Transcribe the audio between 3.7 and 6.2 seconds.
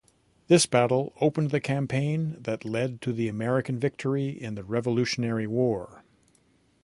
victory in the Revolutionary War.